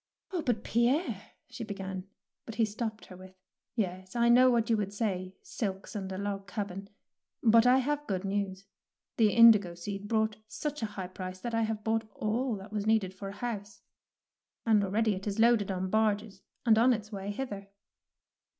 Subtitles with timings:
[0.33, 2.07] "Oh, but, Pierre," she began;
[2.47, 3.35] but he stopped her with,
[3.75, 6.89] —"Yes, I know what you would say, silks and a log cabin.
[7.43, 8.65] But I have good news.
[9.17, 12.87] The indigo seed brought such a high price that I have bought all that was
[12.87, 13.83] needful for a house,
[14.65, 17.29] and 173 DEEDS OF DAKING already it is loaded on barges and on its way
[17.29, 17.69] hither.